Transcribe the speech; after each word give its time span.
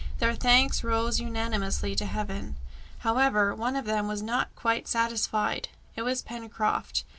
Their 0.17 0.33
thanks 0.33 0.83
rose 0.83 1.19
unanimously 1.19 1.93
to 1.97 2.05
Heaven. 2.07 2.55
However, 2.97 3.53
one 3.53 3.75
of 3.75 3.85
them 3.85 4.07
was 4.07 4.23
not 4.23 4.47
quite 4.55 4.87
satisfied: 4.87 5.69
it 5.95 6.01
was 6.01 6.23
Pencroft. 6.23 7.03